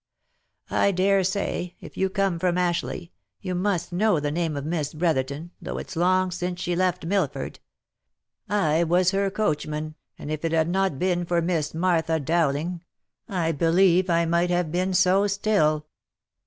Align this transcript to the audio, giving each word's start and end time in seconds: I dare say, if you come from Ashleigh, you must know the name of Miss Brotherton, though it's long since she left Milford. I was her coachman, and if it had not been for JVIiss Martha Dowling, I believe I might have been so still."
I 0.71 0.91
dare 0.91 1.23
say, 1.23 1.75
if 1.79 1.95
you 1.95 2.09
come 2.09 2.39
from 2.39 2.57
Ashleigh, 2.57 3.11
you 3.39 3.53
must 3.53 3.93
know 3.93 4.19
the 4.19 4.31
name 4.31 4.57
of 4.57 4.65
Miss 4.65 4.95
Brotherton, 4.95 5.51
though 5.61 5.77
it's 5.77 5.95
long 5.95 6.31
since 6.31 6.59
she 6.59 6.75
left 6.75 7.05
Milford. 7.05 7.59
I 8.49 8.83
was 8.83 9.11
her 9.11 9.29
coachman, 9.29 9.93
and 10.17 10.31
if 10.31 10.43
it 10.43 10.53
had 10.53 10.69
not 10.69 10.97
been 10.97 11.23
for 11.23 11.39
JVIiss 11.39 11.75
Martha 11.75 12.19
Dowling, 12.19 12.81
I 13.29 13.51
believe 13.51 14.09
I 14.09 14.25
might 14.25 14.49
have 14.49 14.71
been 14.71 14.95
so 14.95 15.27
still." 15.27 15.85